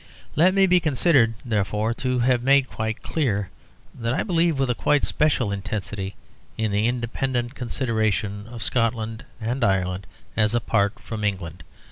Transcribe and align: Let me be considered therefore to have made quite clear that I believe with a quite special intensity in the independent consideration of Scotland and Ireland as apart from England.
Let 0.35 0.55
me 0.55 0.65
be 0.65 0.79
considered 0.79 1.35
therefore 1.45 1.93
to 1.93 2.17
have 2.17 2.41
made 2.41 2.67
quite 2.67 3.03
clear 3.03 3.51
that 3.93 4.15
I 4.15 4.23
believe 4.23 4.57
with 4.57 4.71
a 4.71 4.73
quite 4.73 5.03
special 5.03 5.51
intensity 5.51 6.15
in 6.57 6.71
the 6.71 6.87
independent 6.87 7.53
consideration 7.53 8.47
of 8.47 8.63
Scotland 8.63 9.25
and 9.39 9.63
Ireland 9.63 10.07
as 10.35 10.55
apart 10.55 10.97
from 10.99 11.23
England. 11.23 11.63